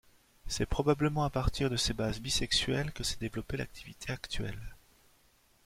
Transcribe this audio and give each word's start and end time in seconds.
C'est 0.47 0.65
probablement 0.65 1.25
à 1.25 1.29
partir 1.29 1.69
de 1.69 1.77
ces 1.77 1.93
bases 1.93 2.19
bisexuelles 2.21 2.91
que 2.91 3.03
s'est 3.03 3.19
développée 3.21 3.57
l'activité 3.57 4.11
actuelle. 4.11 4.73